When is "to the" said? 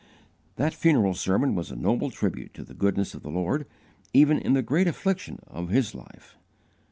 2.55-2.73